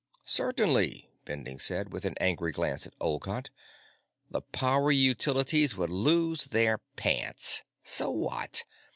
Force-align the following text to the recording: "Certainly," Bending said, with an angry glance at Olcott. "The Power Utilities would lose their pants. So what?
"Certainly," 0.25 1.11
Bending 1.25 1.59
said, 1.59 1.93
with 1.93 2.05
an 2.05 2.15
angry 2.19 2.51
glance 2.51 2.87
at 2.87 2.95
Olcott. 2.99 3.51
"The 4.31 4.41
Power 4.41 4.91
Utilities 4.91 5.77
would 5.77 5.91
lose 5.91 6.45
their 6.45 6.79
pants. 6.95 7.61
So 7.83 8.09
what? 8.09 8.63